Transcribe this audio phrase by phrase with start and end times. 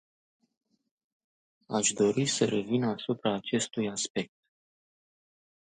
[1.67, 4.33] Aș dori să revin asupra acestui aspect.